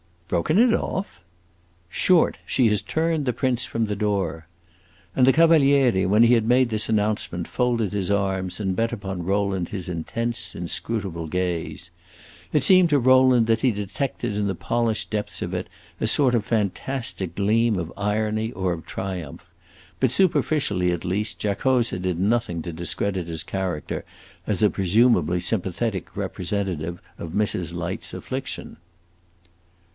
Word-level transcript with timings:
"Broken 0.27 0.57
it 0.57 0.73
off?" 0.73 1.21
"Short! 1.89 2.37
She 2.45 2.67
has 2.69 2.81
turned 2.81 3.25
the 3.25 3.33
prince 3.33 3.65
from 3.65 3.85
the 3.85 3.97
door." 3.97 4.47
And 5.13 5.27
the 5.27 5.33
Cavaliere, 5.33 6.05
when 6.07 6.23
he 6.23 6.33
had 6.35 6.45
made 6.47 6.69
this 6.69 6.87
announcement, 6.89 7.47
folded 7.47 7.91
his 7.91 8.09
arms 8.09 8.59
and 8.61 8.75
bent 8.75 8.93
upon 8.93 9.25
Rowland 9.25 9.69
his 9.69 9.89
intense, 9.89 10.55
inscrutable 10.55 11.27
gaze. 11.27 11.91
It 12.53 12.63
seemed 12.63 12.89
to 12.91 12.97
Rowland 12.97 13.45
that 13.47 13.59
he 13.61 13.71
detected 13.71 14.35
in 14.37 14.47
the 14.47 14.55
polished 14.55 15.11
depths 15.11 15.41
of 15.43 15.53
it 15.53 15.67
a 15.99 16.07
sort 16.07 16.33
of 16.33 16.45
fantastic 16.45 17.35
gleam 17.35 17.77
of 17.77 17.93
irony 17.95 18.51
or 18.53 18.71
of 18.73 18.85
triumph; 18.85 19.45
but 19.99 20.11
superficially, 20.11 20.91
at 20.91 21.05
least, 21.05 21.39
Giacosa 21.39 21.99
did 21.99 22.19
nothing 22.19 22.61
to 22.63 22.73
discredit 22.73 23.27
his 23.27 23.43
character 23.43 24.03
as 24.47 24.63
a 24.63 24.69
presumably 24.69 25.41
sympathetic 25.41 26.15
representative 26.17 27.01
of 27.19 27.31
Mrs. 27.33 27.73
Light's 27.75 28.13
affliction. 28.13 28.77